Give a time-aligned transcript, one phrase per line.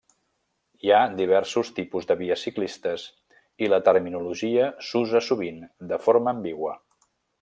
[0.85, 3.03] Hi ha diversos tipus de vies ciclistes
[3.67, 5.61] i la terminologia s'usa sovint
[5.93, 6.75] de forma ambigua.